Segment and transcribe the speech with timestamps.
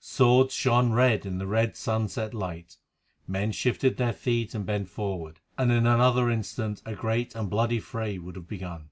[0.00, 2.76] Swords shone red in the red sunset light,
[3.26, 7.80] men shifted their feet and bent forward, and in another instant a great and bloody
[7.80, 8.90] fray would have begun.